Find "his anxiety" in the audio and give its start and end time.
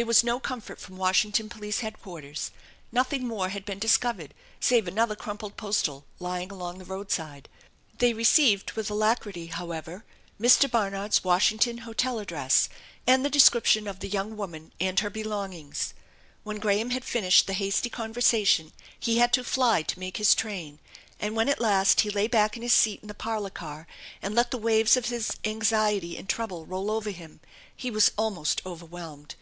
25.10-26.16